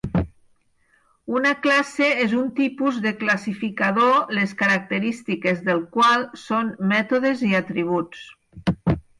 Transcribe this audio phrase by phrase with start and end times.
[1.39, 8.29] Una classe és un tipus de classificador les característiques del qual són mètodes i atributs.